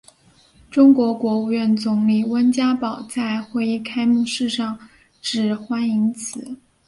[0.71, 4.79] 中国国务院总理温家宝在会议开幕式上
[5.21, 6.57] 致欢迎辞。